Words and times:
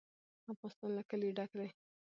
افغانستان 0.53 0.89
له 0.97 1.03
کلي 1.09 1.29
ډک 1.37 1.51
دی. 1.59 1.69